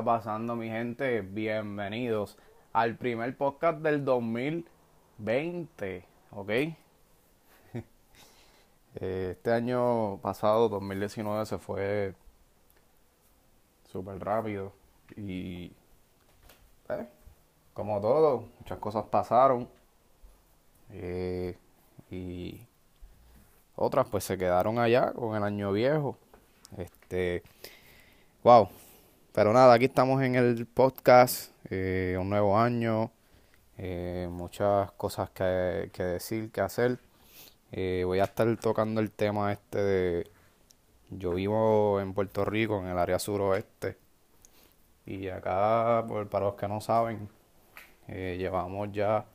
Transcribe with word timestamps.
Hey, 0.00 0.04
¿qué 0.04 0.10
está 0.10 0.18
pasando 0.18 0.56
mi 0.56 0.68
gente? 0.68 1.20
Bienvenidos 1.20 2.38
al 2.72 2.96
primer 2.96 3.36
podcast 3.36 3.80
del 3.80 4.02
2020, 4.02 6.06
¿ok? 6.30 6.50
Este 8.94 9.52
año 9.52 10.16
pasado, 10.22 10.70
2019, 10.70 11.44
se 11.44 11.58
fue 11.58 12.14
súper 13.92 14.18
rápido 14.24 14.72
y, 15.16 15.70
eh, 16.88 17.06
como 17.74 18.00
todo, 18.00 18.48
muchas 18.58 18.78
cosas 18.78 19.04
pasaron 19.04 19.68
eh, 20.92 21.58
y 22.10 22.58
otras 23.76 24.08
pues 24.08 24.24
se 24.24 24.38
quedaron 24.38 24.78
allá 24.78 25.12
con 25.12 25.36
el 25.36 25.42
año 25.42 25.72
viejo. 25.72 26.16
Este, 26.78 27.42
wow. 28.42 28.70
Pero 29.32 29.52
nada, 29.52 29.74
aquí 29.74 29.84
estamos 29.84 30.20
en 30.22 30.34
el 30.34 30.66
podcast, 30.66 31.52
eh, 31.70 32.16
un 32.20 32.30
nuevo 32.30 32.58
año, 32.58 33.12
eh, 33.78 34.28
muchas 34.28 34.90
cosas 34.92 35.30
que, 35.30 35.88
que, 35.92 36.02
decir, 36.02 36.50
que 36.50 36.60
hacer. 36.60 36.98
Eh, 37.70 38.02
voy 38.04 38.18
a 38.18 38.24
estar 38.24 38.56
tocando 38.56 39.00
el 39.00 39.12
tema 39.12 39.52
este 39.52 39.78
de... 39.78 40.30
Yo 41.10 41.34
vivo 41.34 42.00
en 42.00 42.12
Puerto 42.12 42.44
Rico, 42.44 42.80
en 42.80 42.88
el 42.88 42.98
área 42.98 43.20
suroeste. 43.20 43.96
Y 45.06 45.28
acá, 45.28 46.04
para 46.30 46.46
los 46.46 46.54
que 46.56 46.68
no 46.68 46.80
saben, 46.80 47.28
llevamos 48.08 48.90
ya 48.92 49.26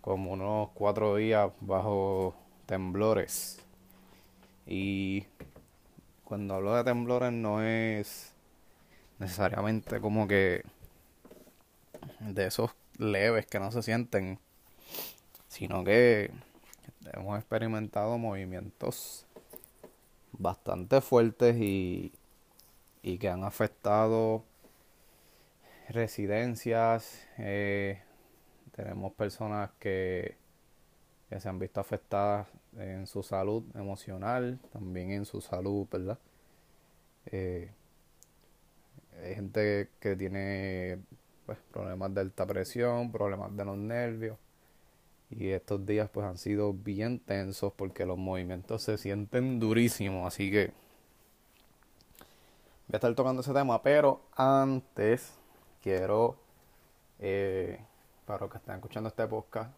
como 0.00 0.32
unos 0.32 0.70
cuatro 0.74 1.16
días 1.16 1.50
bajo 1.60 2.34
temblores. 2.66 3.60
Y 4.66 5.26
cuando 6.24 6.54
hablo 6.54 6.74
de 6.74 6.84
temblores 6.84 7.32
no 7.32 7.62
es 7.62 8.31
necesariamente 9.22 10.00
como 10.00 10.26
que 10.26 10.62
de 12.20 12.46
esos 12.46 12.72
leves 12.98 13.46
que 13.46 13.58
no 13.60 13.70
se 13.70 13.82
sienten, 13.82 14.38
sino 15.48 15.84
que 15.84 16.30
hemos 17.12 17.38
experimentado 17.38 18.18
movimientos 18.18 19.26
bastante 20.32 21.00
fuertes 21.00 21.56
y, 21.56 22.12
y 23.02 23.18
que 23.18 23.28
han 23.28 23.44
afectado 23.44 24.44
residencias. 25.88 27.26
Eh, 27.38 28.02
tenemos 28.74 29.12
personas 29.12 29.70
que 29.78 30.36
que 31.32 31.40
se 31.40 31.48
han 31.48 31.58
visto 31.58 31.80
afectadas 31.80 32.46
en 32.76 33.06
su 33.06 33.22
salud 33.22 33.64
emocional, 33.74 34.58
también 34.70 35.12
en 35.12 35.24
su 35.24 35.40
salud, 35.40 35.86
¿verdad? 35.90 36.18
Eh, 37.24 37.70
hay 39.20 39.34
gente 39.34 39.90
que 40.00 40.16
tiene 40.16 40.98
pues, 41.46 41.58
problemas 41.72 42.14
de 42.14 42.20
alta 42.20 42.46
presión, 42.46 43.12
problemas 43.12 43.56
de 43.56 43.64
los 43.64 43.76
nervios. 43.76 44.38
Y 45.30 45.48
estos 45.48 45.86
días 45.86 46.10
pues 46.10 46.26
han 46.26 46.36
sido 46.36 46.74
bien 46.74 47.18
tensos 47.18 47.72
porque 47.72 48.04
los 48.04 48.18
movimientos 48.18 48.82
se 48.82 48.98
sienten 48.98 49.58
durísimos. 49.60 50.26
Así 50.26 50.50
que 50.50 50.66
voy 52.88 52.94
a 52.94 52.96
estar 52.96 53.14
tocando 53.14 53.40
ese 53.40 53.52
tema. 53.52 53.82
Pero 53.82 54.22
antes 54.36 55.32
quiero, 55.82 56.36
eh, 57.18 57.80
para 58.26 58.40
los 58.40 58.50
que 58.50 58.58
están 58.58 58.76
escuchando 58.76 59.08
este 59.08 59.26
podcast, 59.26 59.72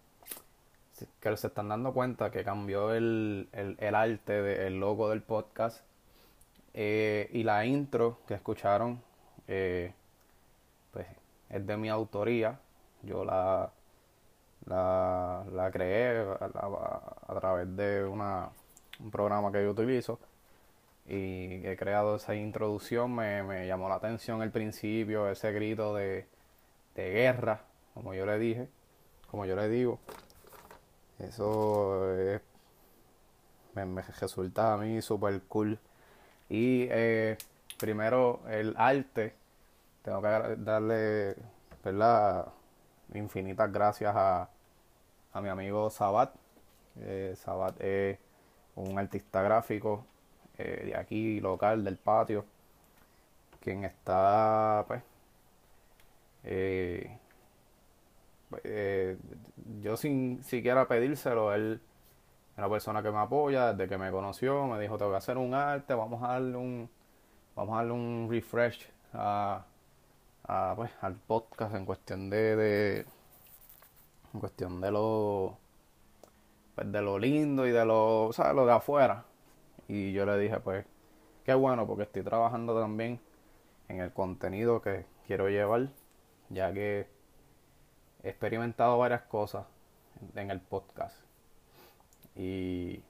que 1.21 1.37
se 1.37 1.47
están 1.49 1.69
dando 1.69 1.93
cuenta 1.93 2.31
que 2.31 2.45
cambió 2.45 2.93
el, 2.93 3.49
el, 3.53 3.95
arte, 3.95 4.43
del 4.43 4.79
logo 4.79 5.11
del 5.11 5.23
podcast 5.23 5.85
eh, 6.73 7.29
y 7.33 7.43
la 7.43 7.67
intro 7.67 8.19
que 8.27 8.35
escucharon, 8.35 9.03
eh, 9.49 9.93
pues 10.93 11.07
es 11.51 11.67
de 11.67 11.77
mi 11.77 11.89
autoría. 11.89 12.59
Yo 13.03 13.25
la, 13.25 13.71
la, 14.67 15.45
la 15.53 15.71
creé 15.71 16.27
a, 16.41 17.41
través 17.41 17.77
de 17.77 18.05
una, 18.05 18.49
un 19.01 19.11
programa 19.11 19.53
que 19.53 19.63
yo 19.63 19.71
utilizo 19.71 20.19
y 21.07 21.67
he 21.67 21.77
creado 21.77 22.17
esa 22.17 22.35
introducción. 22.35 23.15
Me, 23.15 23.43
me 23.43 23.67
llamó 23.67 23.89
la 23.89 23.97
atención 23.97 24.43
el 24.43 24.51
principio, 24.51 25.29
ese 25.29 25.53
grito 25.53 25.95
de, 25.95 26.27
de 26.95 27.11
guerra, 27.11 27.63
como 27.95 28.15
yo 28.15 28.27
le 28.27 28.39
dije, 28.39 28.69
como 29.31 29.45
yo 29.47 29.57
le 29.57 29.69
digo. 29.69 29.99
Eso 31.19 32.17
es, 32.19 32.41
me, 33.75 34.03
resulta 34.21 34.75
a 34.75 34.77
mí 34.77 35.01
súper 35.03 35.43
cool. 35.43 35.79
Y 36.49 36.87
eh, 36.91 37.37
primero 37.85 38.41
el 38.49 38.75
arte, 38.79 39.35
tengo 40.03 40.23
que 40.23 40.57
darle, 40.57 41.37
¿verdad? 41.85 42.47
Infinitas 43.13 43.71
gracias 43.71 44.15
a, 44.17 44.49
a 45.35 45.41
mi 45.43 45.51
amigo 45.51 45.91
Sabat. 45.91 46.35
Eh, 46.99 47.35
Sabat 47.37 47.79
es 47.83 48.19
un 48.77 48.99
artista 48.99 49.43
gráfico 49.43 50.07
eh, 50.57 50.85
de 50.87 50.97
aquí, 50.97 51.41
local, 51.41 51.85
del 51.85 51.99
patio, 51.99 52.47
quien 53.61 53.85
está, 53.85 54.85
pues, 54.89 55.03
eh, 56.45 57.19
eh, 58.65 59.19
yo 59.83 59.99
sin 59.99 60.43
siquiera 60.43 60.89
pedírselo, 60.89 61.53
él 61.53 61.83
es 62.53 62.59
una 62.59 62.71
persona 62.71 63.03
que 63.03 63.11
me 63.11 63.19
apoya 63.19 63.75
desde 63.75 63.91
que 63.91 63.99
me 63.99 64.11
conoció, 64.11 64.67
me 64.69 64.81
dijo 64.81 64.97
tengo 64.97 65.11
que 65.11 65.19
hacer 65.19 65.37
un 65.37 65.53
arte, 65.53 65.93
vamos 65.93 66.23
a 66.23 66.29
darle 66.29 66.57
un, 66.57 66.89
vamos 67.55 67.75
a 67.75 67.77
darle 67.79 67.93
un 67.93 68.29
refresh 68.31 68.91
a, 69.13 69.65
pues, 70.77 70.91
al 71.01 71.15
podcast 71.15 71.75
en 71.75 71.87
cuestión 71.87 72.31
de, 72.31 72.57
de 72.57 73.07
en 74.33 74.41
cuestión 74.41 74.81
de 74.81 74.91
lo 74.91 75.57
pues, 76.75 76.91
de 76.91 77.03
lo 77.03 77.19
lindo 77.19 77.67
y 77.67 77.71
de 77.71 77.85
lo, 77.85 78.31
¿sabes? 78.33 78.55
lo 78.55 78.67
de 78.67 78.73
afuera. 78.73 79.25
Y 79.89 80.13
yo 80.13 80.27
le 80.27 80.39
dije, 80.39 80.59
pues, 80.61 80.85
qué 81.45 81.55
bueno, 81.55 81.87
porque 81.87 82.05
estoy 82.05 82.23
trabajando 82.23 82.79
también 82.79 83.21
en 83.89 84.01
el 84.01 84.13
contenido 84.13 84.83
que 84.83 85.07
quiero 85.27 85.49
llevar, 85.49 85.89
ya 86.49 86.73
que 86.73 87.07
he 88.23 88.29
experimentado 88.31 88.99
varias 88.99 89.23
cosas 89.23 89.67
en 90.35 90.51
el 90.51 90.61
podcast. 90.61 91.17
Y 92.35 93.03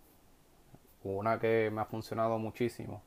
una 1.02 1.38
que 1.38 1.70
me 1.72 1.80
ha 1.80 1.86
funcionado 1.86 2.38
muchísimo 2.38 3.02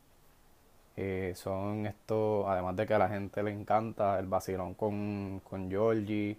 eh, 0.98 1.34
son 1.36 1.86
estos, 1.86 2.48
además 2.48 2.76
de 2.76 2.88
que 2.88 2.94
a 2.96 3.00
la 3.00 3.08
gente 3.08 3.44
le 3.44 3.52
encanta 3.52 4.20
el 4.20 4.26
vacilón 4.26 4.74
con, 4.74 5.42
con 5.44 5.70
Georgie 5.70 6.38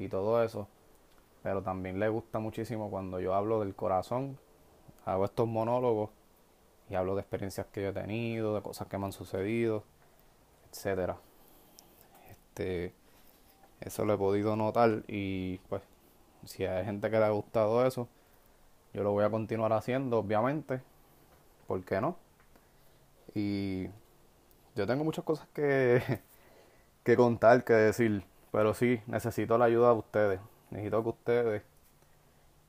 y 0.00 0.08
todo 0.08 0.42
eso, 0.42 0.68
pero 1.44 1.62
también 1.62 2.00
le 2.00 2.08
gusta 2.08 2.40
muchísimo 2.40 2.90
cuando 2.90 3.20
yo 3.20 3.34
hablo 3.34 3.60
del 3.60 3.74
corazón, 3.76 4.36
hago 5.06 5.24
estos 5.24 5.46
monólogos 5.46 6.10
y 6.90 6.96
hablo 6.96 7.14
de 7.14 7.20
experiencias 7.22 7.66
que 7.72 7.82
yo 7.82 7.88
he 7.90 7.92
tenido, 7.92 8.54
de 8.56 8.62
cosas 8.62 8.88
que 8.88 8.98
me 8.98 9.06
han 9.06 9.12
sucedido, 9.12 9.84
etcétera. 10.72 11.16
Este, 12.30 12.92
eso 13.80 14.04
lo 14.04 14.14
he 14.14 14.18
podido 14.18 14.56
notar 14.56 15.04
y 15.06 15.58
pues 15.68 15.82
si 16.46 16.64
hay 16.64 16.84
gente 16.84 17.10
que 17.10 17.18
le 17.18 17.24
ha 17.26 17.30
gustado 17.30 17.86
eso, 17.86 18.08
yo 18.92 19.02
lo 19.04 19.12
voy 19.12 19.24
a 19.24 19.30
continuar 19.30 19.72
haciendo, 19.72 20.18
obviamente. 20.18 20.82
¿Por 21.66 21.84
qué 21.84 22.00
no? 22.00 22.23
Y 23.34 23.88
yo 24.74 24.86
tengo 24.86 25.04
muchas 25.04 25.24
cosas 25.24 25.48
que, 25.52 26.20
que 27.04 27.16
contar, 27.16 27.64
que 27.64 27.72
decir, 27.72 28.24
pero 28.52 28.74
sí, 28.74 29.00
necesito 29.06 29.58
la 29.58 29.66
ayuda 29.66 29.88
de 29.88 29.98
ustedes. 29.98 30.40
Necesito 30.70 31.02
que 31.02 31.08
ustedes, 31.08 31.62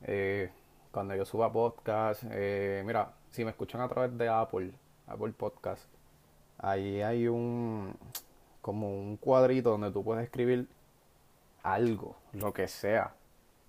eh, 0.03 0.51
cuando 0.91 1.15
yo 1.15 1.25
suba 1.25 1.51
podcast, 1.51 2.23
eh, 2.31 2.83
mira, 2.85 3.13
si 3.31 3.43
me 3.43 3.51
escuchan 3.51 3.81
a 3.81 3.87
través 3.87 4.17
de 4.17 4.29
Apple, 4.29 4.71
Apple 5.07 5.33
Podcast, 5.33 5.83
ahí 6.57 7.01
hay 7.01 7.27
un, 7.27 7.95
como 8.61 8.89
un 8.89 9.17
cuadrito 9.17 9.71
donde 9.71 9.91
tú 9.91 10.03
puedes 10.03 10.23
escribir 10.23 10.67
algo, 11.63 12.15
lo 12.33 12.53
que 12.53 12.67
sea. 12.67 13.13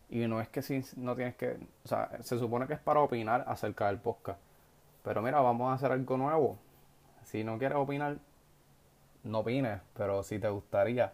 Y 0.08 0.26
no 0.26 0.40
es 0.40 0.48
que 0.48 0.62
si 0.62 0.82
no 0.96 1.16
tienes 1.16 1.34
que, 1.36 1.58
o 1.84 1.88
sea, 1.88 2.10
se 2.22 2.38
supone 2.38 2.66
que 2.66 2.74
es 2.74 2.80
para 2.80 3.00
opinar 3.00 3.44
acerca 3.48 3.88
del 3.88 3.98
podcast. 3.98 4.40
Pero 5.02 5.20
mira, 5.22 5.40
vamos 5.40 5.70
a 5.70 5.74
hacer 5.74 5.92
algo 5.92 6.16
nuevo. 6.16 6.58
Si 7.26 7.44
no 7.44 7.58
quieres 7.58 7.76
opinar, 7.76 8.18
no 9.24 9.40
opines, 9.40 9.80
pero 9.94 10.22
si 10.22 10.38
te 10.38 10.48
gustaría 10.48 11.12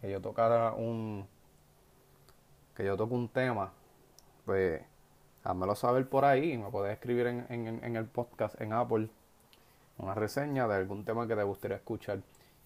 que 0.00 0.10
yo 0.10 0.20
tocara 0.20 0.72
un 0.72 1.26
que 2.74 2.84
yo 2.84 2.96
toque 2.96 3.14
un 3.14 3.28
tema, 3.28 3.72
pues 4.44 4.82
házmelo 5.44 5.74
saber 5.74 6.08
por 6.08 6.24
ahí. 6.24 6.58
Me 6.58 6.70
puedes 6.70 6.92
escribir 6.92 7.28
en, 7.28 7.46
en, 7.48 7.82
en 7.82 7.96
el 7.96 8.06
podcast 8.06 8.60
en 8.60 8.72
Apple 8.72 9.08
una 9.98 10.14
reseña 10.14 10.68
de 10.68 10.74
algún 10.74 11.04
tema 11.04 11.26
que 11.26 11.34
te 11.36 11.42
gustaría 11.42 11.76
escuchar. 11.76 12.20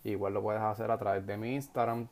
Igual 0.05 0.35
lo 0.35 0.43
puedes 0.43 0.63
hacer 0.63 0.91
a 0.91 0.99
través 0.99 1.27
de 1.27 1.37
mi 1.37 1.55
Instagram, 1.55 2.09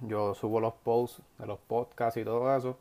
yo 0.00 0.34
subo 0.34 0.60
los 0.60 0.74
posts 0.74 1.22
de 1.38 1.46
los 1.46 1.58
podcasts 1.60 2.18
y 2.18 2.24
todo 2.24 2.54
eso. 2.56 2.78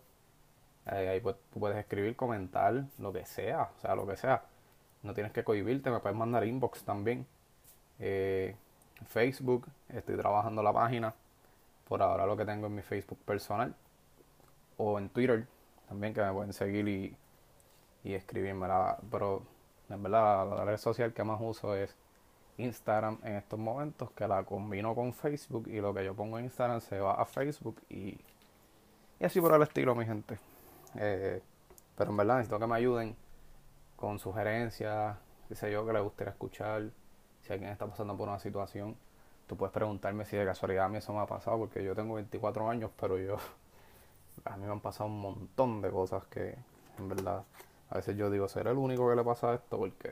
ahí 0.85 1.19
pues, 1.19 1.35
puedes 1.57 1.77
escribir, 1.77 2.15
comentar, 2.15 2.85
lo 2.97 3.13
que 3.13 3.25
sea, 3.25 3.69
o 3.77 3.79
sea, 3.79 3.95
lo 3.95 4.07
que 4.07 4.17
sea. 4.17 4.43
No 5.03 5.13
tienes 5.13 5.33
que 5.33 5.43
cohibirte, 5.43 5.91
me 5.91 5.99
puedes 5.99 6.17
mandar 6.17 6.45
inbox 6.45 6.83
también. 6.83 7.25
Eh, 7.99 8.55
Facebook, 9.07 9.67
estoy 9.89 10.17
trabajando 10.17 10.63
la 10.63 10.73
página. 10.73 11.13
Por 11.87 12.01
ahora 12.01 12.25
lo 12.25 12.37
que 12.37 12.45
tengo 12.45 12.67
en 12.67 12.75
mi 12.75 12.81
Facebook 12.81 13.19
personal. 13.25 13.75
O 14.77 14.97
en 14.97 15.09
Twitter 15.09 15.45
también 15.87 16.13
que 16.13 16.21
me 16.21 16.31
pueden 16.31 16.53
seguir 16.53 16.87
y, 16.87 17.15
y 18.03 18.13
escribirme. 18.13 18.67
pero 19.11 19.43
en 19.89 20.01
verdad 20.01 20.49
la 20.49 20.65
red 20.65 20.77
social 20.77 21.13
que 21.13 21.23
más 21.23 21.39
uso 21.41 21.75
es 21.75 21.95
Instagram 22.57 23.19
en 23.23 23.35
estos 23.35 23.59
momentos, 23.59 24.11
que 24.11 24.27
la 24.27 24.43
combino 24.43 24.95
con 24.95 25.13
Facebook 25.13 25.67
y 25.67 25.81
lo 25.81 25.93
que 25.93 26.05
yo 26.05 26.13
pongo 26.13 26.39
en 26.39 26.45
Instagram 26.45 26.81
se 26.81 26.99
va 26.99 27.13
a 27.13 27.25
Facebook 27.25 27.81
y, 27.89 28.17
y 29.19 29.25
así 29.25 29.41
por 29.41 29.53
el 29.53 29.61
estilo, 29.61 29.95
mi 29.95 30.05
gente. 30.05 30.39
Eh, 30.95 31.41
pero 31.97 32.11
en 32.11 32.17
verdad 32.17 32.37
necesito 32.37 32.59
que 32.59 32.67
me 32.67 32.75
ayuden 32.75 33.15
con 34.03 34.19
sugerencias, 34.19 35.15
qué 35.47 35.55
sé 35.55 35.71
yo, 35.71 35.85
que 35.85 35.93
les 35.93 36.03
gustaría 36.03 36.31
escuchar. 36.31 36.91
Si 37.41 37.53
alguien 37.53 37.71
está 37.71 37.87
pasando 37.87 38.17
por 38.17 38.27
una 38.27 38.37
situación, 38.37 38.97
tú 39.47 39.55
puedes 39.55 39.71
preguntarme 39.71 40.25
si 40.25 40.35
de 40.35 40.43
casualidad 40.43 40.87
a 40.87 40.89
mí 40.89 40.97
eso 40.97 41.13
me 41.13 41.21
ha 41.21 41.25
pasado, 41.25 41.57
porque 41.57 41.81
yo 41.81 41.95
tengo 41.95 42.15
24 42.15 42.69
años, 42.69 42.91
pero 42.99 43.17
yo, 43.17 43.37
a 44.43 44.57
mí 44.57 44.65
me 44.65 44.73
han 44.73 44.81
pasado 44.81 45.09
un 45.09 45.21
montón 45.21 45.81
de 45.81 45.89
cosas 45.89 46.25
que, 46.25 46.57
en 46.97 47.07
verdad, 47.07 47.43
a 47.91 47.95
veces 47.95 48.17
yo 48.17 48.29
digo, 48.29 48.49
¿seré 48.49 48.71
el 48.71 48.77
único 48.77 49.09
que 49.09 49.15
le 49.15 49.23
pasa 49.23 49.53
esto? 49.53 49.77
Porque, 49.77 50.11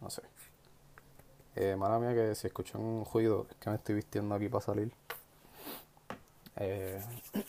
no 0.00 0.10
sé. 0.10 0.22
Eh, 1.54 1.76
mala 1.76 2.00
mía 2.00 2.12
que 2.12 2.34
si 2.34 2.48
escuchan 2.48 2.80
un 2.80 3.04
ruido, 3.04 3.46
es 3.48 3.56
que 3.58 3.70
me 3.70 3.76
estoy 3.76 3.94
vistiendo 3.94 4.34
aquí 4.34 4.48
para 4.48 4.62
salir. 4.62 4.92
Eh, 6.56 7.00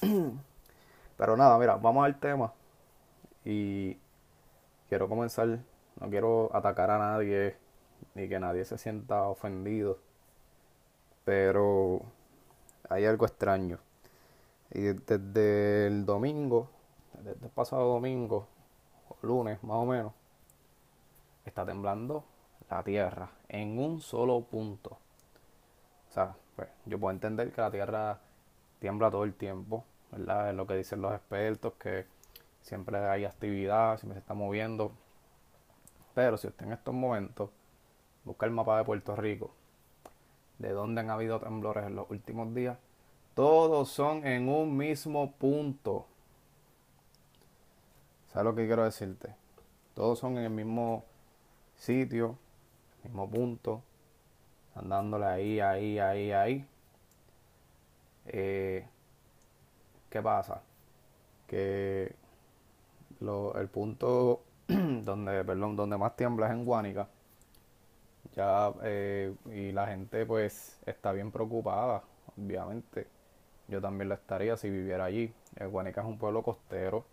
pero 1.17 1.35
nada, 1.35 1.57
mira, 1.57 1.77
vamos 1.77 2.05
al 2.05 2.19
tema. 2.19 2.53
Y 3.43 3.97
quiero 4.89 5.09
comenzar, 5.09 5.59
no 5.99 6.09
quiero 6.09 6.49
atacar 6.55 6.89
a 6.91 6.97
nadie, 6.97 7.55
ni 8.15 8.27
que 8.27 8.39
nadie 8.39 8.65
se 8.65 8.77
sienta 8.77 9.23
ofendido. 9.23 9.99
Pero 11.25 12.01
hay 12.89 13.05
algo 13.05 13.25
extraño. 13.25 13.79
Y 14.71 14.81
desde 14.81 15.87
el 15.87 16.05
domingo, 16.05 16.69
desde 17.13 17.45
el 17.45 17.51
pasado 17.51 17.93
domingo, 17.93 18.47
o 19.09 19.17
lunes 19.25 19.63
más 19.63 19.77
o 19.77 19.85
menos, 19.85 20.13
está 21.45 21.65
temblando 21.65 22.23
la 22.69 22.83
Tierra 22.83 23.29
en 23.47 23.79
un 23.79 24.01
solo 24.01 24.41
punto. 24.41 24.97
O 26.09 26.13
sea, 26.13 26.35
pues, 26.55 26.69
yo 26.85 26.99
puedo 26.99 27.11
entender 27.11 27.51
que 27.51 27.61
la 27.61 27.71
Tierra 27.71 28.19
tiembla 28.79 29.09
todo 29.09 29.23
el 29.23 29.33
tiempo, 29.33 29.85
¿verdad? 30.11 30.49
Es 30.49 30.55
lo 30.55 30.67
que 30.67 30.75
dicen 30.75 31.01
los 31.01 31.13
expertos, 31.13 31.73
que 31.73 32.05
siempre 32.67 32.97
hay 32.97 33.23
actividad, 33.23 33.97
siempre 33.97 34.15
se 34.15 34.19
está 34.19 34.33
moviendo. 34.33 34.91
Pero 36.13 36.37
si 36.37 36.47
usted 36.47 36.65
en 36.65 36.73
estos 36.73 36.93
momentos 36.93 37.49
busca 38.25 38.45
el 38.45 38.51
mapa 38.51 38.77
de 38.77 38.83
Puerto 38.83 39.15
Rico, 39.15 39.51
de 40.59 40.71
dónde 40.71 40.99
han 40.99 41.09
habido 41.09 41.39
temblores 41.39 41.85
en 41.85 41.95
los 41.95 42.09
últimos 42.09 42.53
días, 42.53 42.77
todos 43.35 43.89
son 43.89 44.27
en 44.27 44.49
un 44.49 44.75
mismo 44.75 45.31
punto. 45.31 46.07
¿Sabes 48.33 48.43
lo 48.43 48.55
que 48.55 48.65
quiero 48.65 48.83
decirte? 48.83 49.33
Todos 49.93 50.19
son 50.19 50.37
en 50.37 50.43
el 50.43 50.49
mismo 50.49 51.05
sitio, 51.77 52.37
mismo 53.03 53.29
punto, 53.29 53.81
andándole 54.75 55.25
ahí, 55.25 55.59
ahí, 55.61 55.99
ahí, 55.99 56.31
ahí. 56.33 56.67
Eh, 58.25 58.85
¿Qué 60.09 60.21
pasa? 60.21 60.61
Que 61.47 62.26
el 63.21 63.67
punto 63.69 64.43
donde, 64.67 65.43
perdón, 65.43 65.75
donde 65.75 65.97
más 65.97 66.15
tiembla 66.15 66.47
es 66.47 66.53
en 66.53 66.65
Guánica. 66.65 67.07
Ya, 68.35 68.71
eh, 68.83 69.33
y 69.47 69.71
la 69.71 69.87
gente 69.87 70.25
pues 70.25 70.79
está 70.85 71.11
bien 71.11 71.31
preocupada, 71.31 72.03
obviamente. 72.37 73.07
Yo 73.67 73.81
también 73.81 74.09
lo 74.09 74.15
estaría 74.15 74.55
si 74.57 74.69
viviera 74.69 75.05
allí. 75.05 75.33
Guánica 75.69 76.01
es 76.01 76.07
un 76.07 76.17
pueblo 76.17 76.43
costero. 76.43 77.05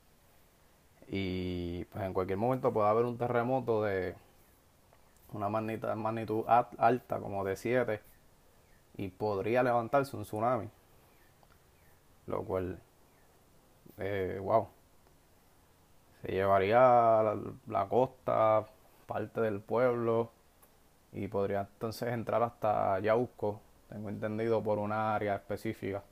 Y 1.08 1.84
pues 1.86 2.04
en 2.04 2.12
cualquier 2.14 2.38
momento 2.38 2.72
puede 2.72 2.88
haber 2.88 3.04
un 3.04 3.18
terremoto 3.18 3.82
de 3.82 4.14
una 5.32 5.48
magnitud, 5.48 6.44
alta 6.46 7.18
como 7.18 7.44
de 7.44 7.56
7 7.56 8.00
y 8.96 9.08
podría 9.08 9.62
levantarse 9.62 10.16
un 10.16 10.22
tsunami. 10.22 10.68
Lo 12.26 12.42
cual, 12.44 12.80
eh, 13.98 14.38
wow, 14.42 14.68
se 16.24 16.32
llevaría 16.32 16.78
la, 16.78 17.38
la, 17.66 17.88
costa, 17.88 18.66
parte 19.06 19.40
del 19.40 19.60
pueblo 19.60 20.30
y 21.12 21.28
podría 21.28 21.60
entonces 21.60 22.08
entrar 22.12 22.42
hasta 22.42 22.98
Yauco, 23.00 23.60
tengo 23.88 24.08
entendido, 24.08 24.62
por 24.62 24.78
una 24.78 25.14
área 25.14 25.36
específica 25.36 26.02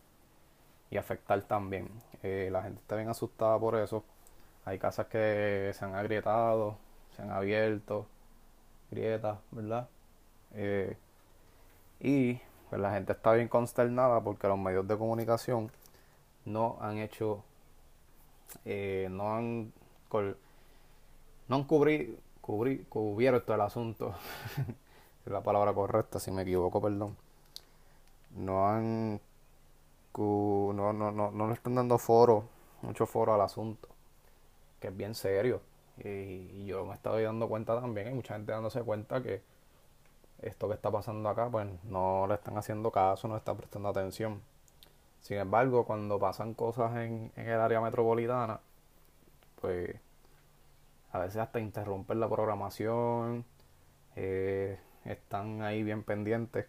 y 0.91 0.97
afectar 0.97 1.41
también. 1.43 1.89
Eh, 2.23 2.49
la 2.53 2.63
gente 2.63 2.81
está 2.81 2.97
bien 2.97 3.09
asustada 3.09 3.59
por 3.59 3.77
eso. 3.77 4.05
Hay 4.65 4.79
casas 4.79 5.07
que 5.07 5.73
se 5.75 5.85
han 5.85 5.95
agrietado, 5.95 6.77
se 7.17 7.23
han 7.23 7.31
abierto 7.31 8.07
grietas, 8.91 9.39
¿verdad? 9.51 9.89
Eh, 10.55 10.97
y 12.01 12.41
pues 12.69 12.81
la 12.81 12.93
gente 12.93 13.13
está 13.13 13.33
bien 13.33 13.49
consternada 13.49 14.21
porque 14.21 14.49
los 14.49 14.59
medios 14.59 14.87
de 14.87 14.99
comunicación 14.99 15.71
no 16.45 16.79
han 16.81 16.99
hecho, 16.99 17.43
eh, 18.65 19.09
no 19.11 19.35
han, 19.35 19.73
no 20.21 21.57
han 21.57 21.65
cubri, 21.65 22.19
cubri, 22.41 22.79
cubierto 22.89 23.55
el 23.55 23.61
asunto, 23.61 24.15
es 25.27 25.33
la 25.33 25.43
palabra 25.43 25.73
correcta, 25.73 26.19
si 26.21 26.31
me 26.31 26.43
equivoco, 26.43 26.81
perdón. 26.81 27.17
No 28.37 28.69
han, 28.69 29.21
no, 30.17 30.93
no, 30.93 31.13
no, 31.13 31.31
no 31.31 31.47
le 31.49 31.55
están 31.55 31.75
dando 31.75 31.99
foro, 31.99 32.45
mucho 32.83 33.07
foro 33.07 33.35
al 33.35 33.41
asunto, 33.41 33.89
que 34.81 34.89
es 34.89 34.97
bien 34.97 35.15
serio 35.15 35.61
y, 35.99 36.65
yo 36.67 36.85
me 36.85 36.95
estado 36.95 37.21
dando 37.21 37.49
cuenta 37.49 37.81
también, 37.81 38.09
hay 38.09 38.15
mucha 38.15 38.35
gente 38.35 38.53
dándose 38.53 38.83
cuenta 38.83 39.23
que 39.23 39.43
esto 40.41 40.69
que 40.69 40.75
está 40.75 40.91
pasando 40.91 41.29
acá, 41.29 41.49
pues 41.51 41.69
no 41.85 42.27
le 42.27 42.35
están 42.35 42.57
haciendo 42.59 42.91
caso, 42.91 43.29
no 43.29 43.35
le 43.35 43.39
están 43.39 43.57
prestando 43.57 43.89
atención. 43.89 44.43
Sin 45.21 45.39
embargo, 45.39 45.85
cuando 45.87 46.19
pasan 46.19 46.55
cosas 46.55 46.97
en, 46.97 47.33
el 47.37 47.61
área 47.61 47.81
metropolitana, 47.81 48.61
pues 49.63 49.97
a 51.13 51.19
veces 51.21 51.39
hasta 51.39 51.61
interrumpen 51.61 52.21
la 52.21 52.29
programación, 52.29 53.47
eh, 54.17 54.79
están 55.07 55.63
ahí 55.63 55.83
bien 55.83 56.03
pendientes. 56.03 56.67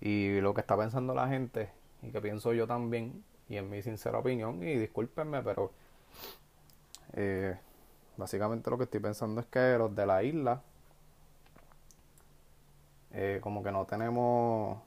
Y 0.00 0.40
lo 0.40 0.54
que 0.54 0.62
está 0.62 0.76
pensando 0.76 1.14
la 1.14 1.28
gente, 1.28 1.70
y 2.02 2.10
que 2.10 2.20
pienso 2.20 2.52
yo 2.52 2.66
también, 2.66 3.24
y 3.48 3.56
en 3.58 3.70
mi 3.70 3.82
sincera 3.82 4.18
opinión, 4.18 4.62
y 4.62 4.76
discúlpenme, 4.76 5.42
pero 5.42 5.72
eh, 7.14 7.56
Básicamente 8.16 8.70
lo 8.70 8.78
que 8.78 8.84
estoy 8.84 9.00
pensando 9.00 9.40
es 9.40 9.46
que 9.46 9.76
los 9.76 9.94
de 9.94 10.06
la 10.06 10.22
isla, 10.22 10.62
eh, 13.12 13.40
como 13.42 13.62
que 13.62 13.70
no 13.70 13.84
tenemos, 13.84 14.78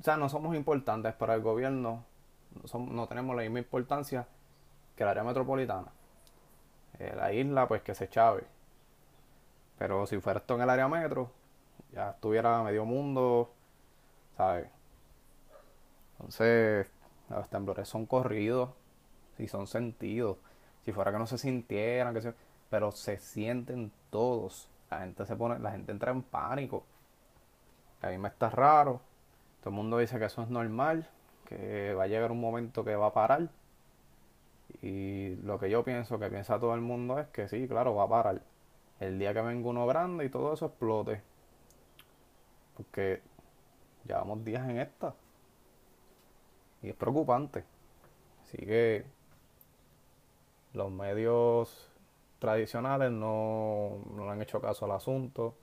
o 0.00 0.02
sea, 0.02 0.16
no 0.16 0.28
somos 0.30 0.56
importantes 0.56 1.12
para 1.14 1.34
el 1.34 1.42
gobierno, 1.42 2.04
no, 2.74 3.06
tenemos 3.08 3.36
la 3.36 3.42
misma 3.42 3.58
importancia 3.58 4.26
que 4.96 5.02
el 5.02 5.08
área 5.08 5.24
metropolitana. 5.24 5.88
Eh, 6.98 7.12
la 7.16 7.32
isla, 7.32 7.66
pues 7.66 7.82
que 7.82 7.94
se 7.94 8.08
chave. 8.08 8.44
Pero 9.78 10.06
si 10.06 10.20
fuera 10.20 10.40
esto 10.40 10.54
en 10.54 10.62
el 10.62 10.70
área 10.70 10.88
metro, 10.88 11.30
ya 11.92 12.10
estuviera 12.10 12.62
medio 12.62 12.84
mundo, 12.84 13.52
¿sabes? 14.36 14.68
Entonces, 16.12 16.90
los 17.28 17.48
temblores 17.48 17.88
son 17.88 18.06
corridos 18.06 18.70
y 19.38 19.48
son 19.48 19.66
sentidos. 19.66 20.38
Si 20.84 20.92
fuera 20.92 21.10
que 21.12 21.18
no 21.18 21.26
se 21.26 21.38
sintieran, 21.38 22.14
que 22.14 22.22
se, 22.22 22.34
pero 22.70 22.92
se 22.92 23.18
sienten 23.18 23.92
todos. 24.10 24.68
La 24.90 25.00
gente 25.00 25.26
se 25.26 25.34
pone, 25.34 25.58
la 25.58 25.72
gente 25.72 25.92
entra 25.92 26.12
en 26.12 26.22
pánico. 26.22 26.84
A 28.02 28.08
mí 28.08 28.18
me 28.18 28.28
está 28.28 28.50
raro. 28.50 29.00
Todo 29.60 29.70
el 29.70 29.76
mundo 29.76 29.98
dice 29.98 30.18
que 30.18 30.26
eso 30.26 30.42
es 30.42 30.50
normal, 30.50 31.08
que 31.44 31.94
va 31.94 32.04
a 32.04 32.06
llegar 32.06 32.32
un 32.32 32.40
momento 32.40 32.84
que 32.84 32.96
va 32.96 33.06
a 33.06 33.14
parar. 33.14 33.48
Y 34.82 35.36
lo 35.36 35.58
que 35.58 35.70
yo 35.70 35.84
pienso, 35.84 36.18
que 36.18 36.28
piensa 36.28 36.58
todo 36.58 36.74
el 36.74 36.80
mundo 36.80 37.18
es 37.18 37.28
que 37.28 37.48
sí, 37.48 37.68
claro, 37.68 37.94
va 37.94 38.04
a 38.04 38.08
parar. 38.08 38.42
El 39.00 39.18
día 39.18 39.34
que 39.34 39.42
venga 39.42 39.68
uno 39.68 39.86
grande 39.86 40.24
y 40.24 40.28
todo 40.30 40.54
eso 40.54 40.66
explote. 40.66 41.22
Porque 42.76 43.22
llevamos 44.06 44.44
días 44.44 44.68
en 44.68 44.78
esta. 44.78 45.14
Y 46.82 46.90
es 46.90 46.94
preocupante. 46.96 47.64
Así 48.42 48.58
que 48.58 49.06
los 50.74 50.90
medios 50.90 51.90
tradicionales 52.38 53.10
no, 53.10 53.98
no 54.14 54.30
han 54.30 54.42
hecho 54.42 54.60
caso 54.60 54.84
al 54.84 54.92
asunto. 54.92 55.54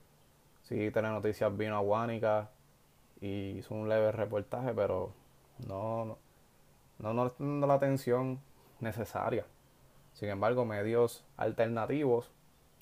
Sí, 0.62 0.90
Telenoticias 0.90 1.56
vino 1.56 1.76
a 1.76 1.80
Guánica 1.80 2.50
y 3.20 3.58
hizo 3.58 3.74
un 3.74 3.88
leve 3.88 4.10
reportaje, 4.12 4.72
pero 4.74 5.12
no, 5.66 6.04
no, 6.04 6.18
no, 6.98 7.12
no 7.12 7.26
están 7.26 7.46
dando 7.46 7.66
la 7.66 7.74
atención 7.74 8.40
necesaria. 8.80 9.46
Sin 10.12 10.28
embargo, 10.28 10.64
medios 10.64 11.24
alternativos 11.36 12.30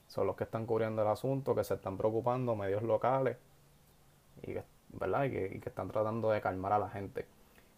son 0.09 0.27
los 0.27 0.37
que 0.37 0.45
están 0.45 0.67
cubriendo 0.67 1.03
el 1.03 1.09
asunto, 1.09 1.55
que 1.55 1.65
se 1.65 1.75
están 1.75 1.97
preocupando, 1.97 2.57
medios 2.57 2.83
locales, 2.83 3.37
y 4.43 4.55
¿verdad? 4.93 5.31
Que, 5.31 5.53
y 5.55 5.61
que 5.61 5.69
están 5.69 5.89
tratando 5.91 6.31
de 6.31 6.41
calmar 6.41 6.73
a 6.73 6.79
la 6.79 6.91
gente. 6.91 7.27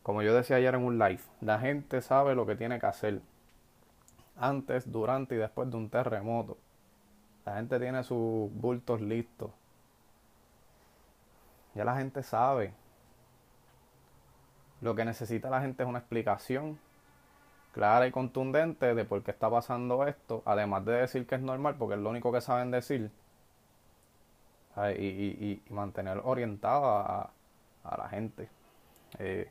Como 0.02 0.22
yo 0.22 0.34
decía 0.34 0.56
ayer 0.56 0.74
en 0.74 0.82
un 0.82 0.98
live, 0.98 1.20
la 1.40 1.58
gente 1.58 2.00
sabe 2.00 2.34
lo 2.34 2.46
que 2.46 2.56
tiene 2.56 2.80
que 2.80 2.86
hacer 2.86 3.20
antes, 4.36 4.90
durante 4.90 5.34
y 5.34 5.38
después 5.38 5.70
de 5.70 5.76
un 5.76 5.90
terremoto. 5.90 6.56
La 7.44 7.56
gente 7.56 7.78
tiene 7.78 8.02
sus 8.02 8.52
bultos 8.52 9.00
listos. 9.00 9.50
Ya 11.74 11.84
la 11.84 11.96
gente 11.96 12.22
sabe. 12.22 12.74
Lo 14.82 14.96
que 14.96 15.04
necesita 15.04 15.48
la 15.48 15.62
gente 15.62 15.84
es 15.84 15.88
una 15.88 16.00
explicación 16.00 16.78
clara 17.72 18.06
y 18.06 18.10
contundente 18.10 18.94
de 18.94 19.04
por 19.04 19.22
qué 19.22 19.30
está 19.30 19.48
pasando 19.48 20.06
esto, 20.06 20.42
además 20.44 20.84
de 20.84 20.92
decir 20.92 21.26
que 21.26 21.36
es 21.36 21.40
normal, 21.40 21.76
porque 21.78 21.94
es 21.94 22.00
lo 22.00 22.10
único 22.10 22.32
que 22.32 22.40
saben 22.40 22.70
decir, 22.70 23.10
y, 24.98 25.62
mantener 25.70 26.20
orientada 26.24 27.30
a, 27.84 27.96
la 27.96 28.08
gente. 28.08 28.48
Eh, 29.18 29.48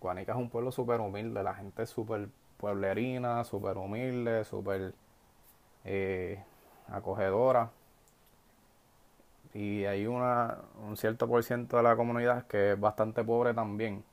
Guanica 0.00 0.32
es 0.32 0.38
un 0.38 0.50
pueblo 0.50 0.72
súper 0.72 1.00
humilde, 1.00 1.42
la 1.42 1.54
gente 1.54 1.82
es 1.82 1.90
súper 1.90 2.28
pueblerina, 2.56 3.44
súper 3.44 3.76
humilde, 3.76 4.44
súper 4.44 4.94
eh, 5.84 6.42
acogedora. 6.88 7.70
Y 9.52 9.84
hay 9.84 10.06
una, 10.06 10.58
un 10.86 10.96
cierto 10.96 11.28
por 11.28 11.42
ciento 11.44 11.76
de 11.76 11.82
la 11.82 11.96
comunidad 11.96 12.46
que 12.46 12.72
es 12.72 12.80
bastante 12.80 13.22
pobre 13.22 13.54
también. 13.54 14.04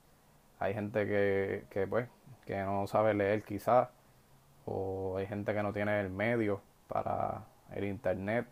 Hay 0.61 0.75
gente 0.75 1.07
que, 1.07 1.65
que 1.71 1.87
pues 1.87 2.07
que 2.45 2.55
no 2.61 2.85
sabe 2.85 3.15
leer 3.15 3.43
quizás, 3.43 3.89
o 4.65 5.17
hay 5.17 5.25
gente 5.25 5.55
que 5.55 5.63
no 5.63 5.73
tiene 5.73 5.99
el 5.99 6.11
medio 6.11 6.61
para 6.87 7.45
el 7.71 7.85
internet, 7.85 8.45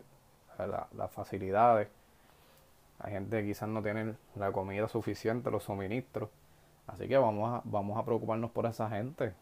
las 0.58 1.10
facilidades. 1.12 1.88
Hay 2.98 3.12
gente 3.12 3.40
que 3.40 3.46
quizás 3.46 3.68
no 3.68 3.80
tiene 3.80 4.16
la 4.34 4.50
comida 4.50 4.88
suficiente, 4.88 5.52
los 5.52 5.62
suministros. 5.62 6.30
Así 6.88 7.06
que 7.06 7.16
vamos 7.16 7.48
a, 7.48 7.62
vamos 7.64 7.96
a 7.96 8.04
preocuparnos 8.04 8.50
por 8.50 8.66
esa 8.66 8.90
gente 8.90 9.32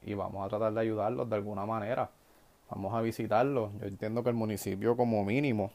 y 0.00 0.14
vamos 0.14 0.46
a 0.46 0.48
tratar 0.48 0.72
de 0.72 0.80
ayudarlos 0.80 1.28
de 1.28 1.36
alguna 1.36 1.66
manera. 1.66 2.08
Vamos 2.70 2.94
a 2.94 3.02
visitarlos. 3.02 3.70
Yo 3.80 3.86
entiendo 3.86 4.22
que 4.22 4.30
el 4.30 4.34
municipio 4.34 4.96
como 4.96 5.22
mínimo 5.26 5.72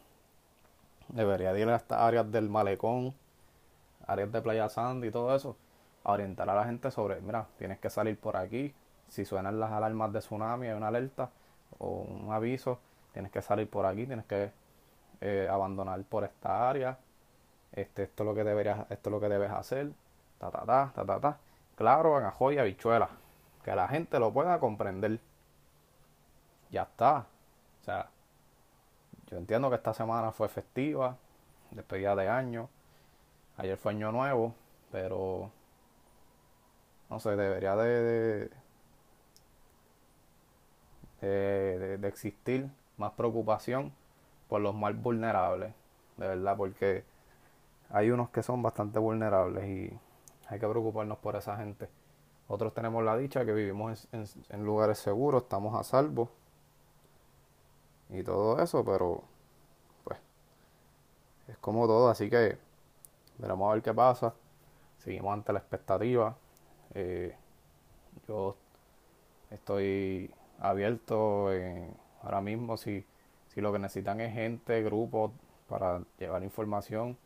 debería 1.09 1.55
ir 1.59 1.69
a 1.69 1.75
estas 1.75 1.99
áreas 2.01 2.31
del 2.31 2.49
malecón, 2.49 3.13
áreas 4.07 4.31
de 4.31 4.41
Playa 4.41 4.67
Sandy 4.67 5.09
y 5.09 5.11
todo 5.11 5.35
eso 5.35 5.55
orientar 6.03 6.49
a 6.49 6.55
la 6.55 6.65
gente 6.65 6.91
sobre, 6.91 7.21
mira, 7.21 7.47
tienes 7.57 7.79
que 7.79 7.89
salir 7.89 8.17
por 8.19 8.37
aquí, 8.37 8.73
si 9.07 9.25
suenan 9.25 9.59
las 9.59 9.71
alarmas 9.71 10.13
de 10.13 10.19
tsunami, 10.19 10.67
hay 10.67 10.73
una 10.73 10.87
alerta 10.87 11.29
o 11.77 12.01
un 12.01 12.31
aviso, 12.31 12.79
tienes 13.13 13.31
que 13.31 13.41
salir 13.41 13.69
por 13.69 13.85
aquí, 13.85 14.05
tienes 14.05 14.25
que 14.25 14.51
eh, 15.21 15.47
abandonar 15.49 16.01
por 16.03 16.23
esta 16.23 16.69
área, 16.69 16.97
este, 17.71 18.03
esto 18.03 18.23
es 18.23 18.27
lo 18.27 18.35
que 18.35 18.43
deberías, 18.43 18.79
esto 18.89 19.09
es 19.09 19.11
lo 19.11 19.19
que 19.19 19.29
debes 19.29 19.51
hacer, 19.51 19.91
ta 20.39 20.49
ta 20.51 20.65
ta, 20.65 20.91
ta 20.95 21.05
ta 21.05 21.19
ta, 21.19 21.37
claro, 21.75 22.19
en 22.19 22.25
ajo 22.25 22.51
y 22.51 22.57
habichuela, 22.57 23.09
que 23.63 23.75
la 23.75 23.87
gente 23.87 24.19
lo 24.19 24.31
pueda 24.31 24.59
comprender. 24.59 25.19
Ya 26.71 26.83
está. 26.83 27.25
O 27.81 27.83
sea, 27.83 28.09
yo 29.27 29.37
entiendo 29.37 29.69
que 29.69 29.75
esta 29.75 29.93
semana 29.93 30.31
fue 30.31 30.49
festiva, 30.49 31.17
despedida 31.71 32.15
de 32.15 32.29
año, 32.29 32.69
ayer 33.57 33.77
fue 33.77 33.91
año 33.93 34.11
nuevo, 34.11 34.53
pero 34.91 35.51
no 37.09 37.19
sé, 37.19 37.35
debería 37.35 37.75
de, 37.75 38.49
de, 41.21 42.07
existir 42.07 42.69
más 42.97 43.13
preocupación 43.13 43.91
por 44.47 44.61
los 44.61 44.75
más 44.75 44.99
vulnerables, 45.01 45.73
de 46.17 46.27
verdad, 46.27 46.55
porque 46.57 47.03
hay 47.89 48.11
unos 48.11 48.29
que 48.29 48.43
son 48.43 48.61
bastante 48.61 48.99
vulnerables 48.99 49.65
y 49.67 49.99
hay 50.47 50.59
que 50.59 50.67
preocuparnos 50.67 51.17
por 51.17 51.35
esa 51.35 51.57
gente. 51.57 51.89
Otros 52.47 52.73
tenemos 52.73 53.03
la 53.03 53.15
dicha 53.17 53.45
que 53.45 53.53
vivimos 53.53 54.07
en, 54.11 54.25
en, 54.49 54.65
lugares 54.65 54.99
seguros, 54.99 55.43
estamos 55.43 55.79
a 55.79 55.83
salvo 55.83 56.29
y 58.09 58.23
todo 58.23 58.59
eso, 58.59 58.83
pero 58.83 59.23
pues 60.03 60.19
es 61.47 61.57
como 61.57 61.85
todo, 61.85 62.09
así 62.09 62.29
que 62.29 62.57
veremos 63.37 63.69
a 63.69 63.73
ver 63.73 63.83
qué 63.83 63.93
pasa. 63.93 64.33
Seguimos 64.97 65.33
ante 65.33 65.53
la 65.53 65.59
expectativa. 65.59 66.35
Eh, 66.95 67.35
yo 68.27 68.55
estoy 69.51 70.31
abierto 70.59 71.53
en, 71.53 71.93
ahora 72.23 72.41
mismo 72.41 72.77
si, 72.77 73.05
si 73.47 73.61
lo 73.61 73.71
que 73.71 73.79
necesitan 73.79 74.19
es 74.21 74.33
gente, 74.33 74.81
grupos 74.83 75.31
para 75.67 76.01
llevar 76.17 76.43
información 76.43 77.17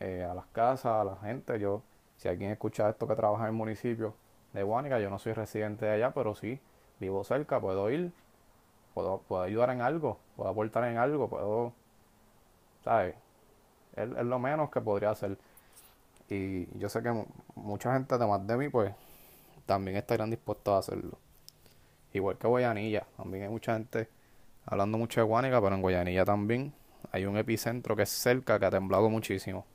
eh, 0.00 0.26
a 0.28 0.34
las 0.34 0.46
casas, 0.46 0.92
a 0.92 1.04
la 1.04 1.16
gente. 1.16 1.58
Yo, 1.58 1.82
si 2.16 2.28
alguien 2.28 2.50
escucha 2.50 2.88
esto 2.90 3.06
que 3.06 3.14
trabaja 3.16 3.44
en 3.44 3.50
el 3.50 3.56
municipio 3.56 4.14
de 4.52 4.62
Guánica, 4.62 5.00
yo 5.00 5.10
no 5.10 5.18
soy 5.18 5.32
residente 5.32 5.86
de 5.86 5.92
allá, 5.92 6.12
pero 6.12 6.34
sí 6.34 6.60
vivo 7.00 7.24
cerca, 7.24 7.60
puedo 7.60 7.90
ir, 7.90 8.12
puedo, 8.94 9.18
puedo 9.28 9.42
ayudar 9.42 9.70
en 9.70 9.80
algo, 9.80 10.18
puedo 10.36 10.50
aportar 10.50 10.84
en 10.84 10.98
algo, 10.98 11.28
puedo, 11.28 11.72
¿sabes? 12.84 13.16
Es, 13.96 14.08
es 14.10 14.24
lo 14.24 14.38
menos 14.38 14.70
que 14.70 14.80
podría 14.80 15.10
hacer. 15.10 15.38
Y 16.28 16.78
yo 16.78 16.88
sé 16.88 17.02
que 17.02 17.26
mucha 17.54 17.92
gente, 17.92 18.14
además 18.14 18.46
de 18.46 18.56
mí, 18.56 18.68
pues 18.68 18.94
también 19.66 19.96
estarían 19.96 20.30
dispuestos 20.30 20.74
a 20.74 20.78
hacerlo. 20.78 21.18
Igual 22.12 22.38
que 22.38 22.46
Guayanilla, 22.46 23.06
también 23.16 23.44
hay 23.44 23.50
mucha 23.50 23.74
gente 23.74 24.08
hablando 24.64 24.98
mucho 24.98 25.20
de 25.20 25.26
Guanica, 25.26 25.60
pero 25.60 25.74
en 25.74 25.82
Guayanilla 25.82 26.24
también 26.24 26.72
hay 27.12 27.26
un 27.26 27.36
epicentro 27.36 27.96
que 27.96 28.02
es 28.02 28.10
cerca, 28.10 28.58
que 28.58 28.66
ha 28.66 28.70
temblado 28.70 29.10
muchísimo, 29.10 29.66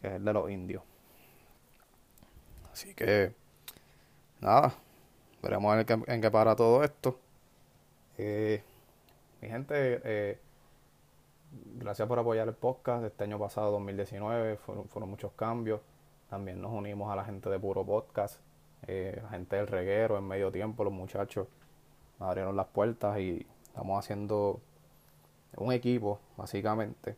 que 0.00 0.08
es 0.08 0.14
el 0.14 0.24
de 0.24 0.32
los 0.32 0.50
indios. 0.50 0.82
Así 2.72 2.94
que, 2.94 3.34
nada, 4.40 4.74
veremos 5.42 5.76
en, 5.76 5.84
qué, 5.84 6.12
en 6.12 6.20
qué 6.20 6.30
para 6.30 6.56
todo 6.56 6.82
esto. 6.84 7.18
Eh, 8.18 8.62
mi 9.40 9.48
gente, 9.48 10.00
eh, 10.04 10.38
gracias 11.52 12.08
por 12.08 12.18
apoyar 12.18 12.48
el 12.48 12.54
podcast. 12.54 13.04
Este 13.04 13.24
año 13.24 13.38
pasado, 13.38 13.70
2019, 13.72 14.56
fueron, 14.56 14.88
fueron 14.88 15.10
muchos 15.10 15.32
cambios. 15.32 15.80
También 16.28 16.60
nos 16.60 16.72
unimos 16.72 17.12
a 17.12 17.16
la 17.16 17.24
gente 17.24 17.50
de 17.50 17.58
Puro 17.58 17.84
Podcast, 17.84 18.40
eh, 18.86 19.22
gente 19.30 19.56
del 19.56 19.66
reguero 19.66 20.16
en 20.16 20.26
medio 20.26 20.50
tiempo, 20.50 20.82
los 20.82 20.92
muchachos 20.92 21.46
abrieron 22.18 22.56
las 22.56 22.66
puertas 22.68 23.18
y 23.18 23.46
estamos 23.64 23.98
haciendo 23.98 24.60
un 25.56 25.72
equipo, 25.72 26.20
básicamente, 26.36 27.16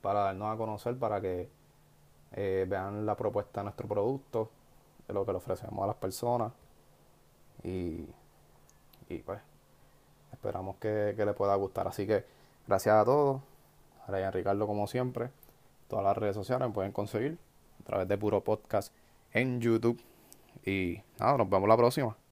para 0.00 0.20
darnos 0.20 0.52
a 0.52 0.56
conocer, 0.56 0.98
para 0.98 1.20
que 1.20 1.48
eh, 2.32 2.66
vean 2.68 3.06
la 3.06 3.16
propuesta 3.16 3.60
de 3.60 3.64
nuestro 3.64 3.86
producto, 3.86 4.50
de 5.06 5.14
lo 5.14 5.24
que 5.24 5.32
le 5.32 5.38
ofrecemos 5.38 5.84
a 5.84 5.86
las 5.86 5.96
personas. 5.96 6.52
Y, 7.62 8.06
y 9.08 9.18
pues, 9.24 9.40
esperamos 10.32 10.76
que, 10.76 11.14
que 11.16 11.24
les 11.24 11.34
pueda 11.34 11.54
gustar. 11.54 11.86
Así 11.86 12.06
que, 12.06 12.24
gracias 12.66 12.96
a 12.96 13.04
todos. 13.04 13.49
Brian 14.08 14.32
Ricardo, 14.32 14.66
como 14.66 14.86
siempre. 14.86 15.30
Todas 15.88 16.04
las 16.04 16.16
redes 16.16 16.34
sociales 16.36 16.68
me 16.68 16.74
pueden 16.74 16.92
conseguir 16.92 17.38
a 17.80 17.84
través 17.84 18.08
de 18.08 18.18
Puro 18.18 18.42
Podcast 18.42 18.92
en 19.32 19.60
YouTube. 19.60 20.00
Y 20.64 21.00
nada, 21.18 21.38
nos 21.38 21.48
vemos 21.48 21.68
la 21.68 21.76
próxima. 21.76 22.19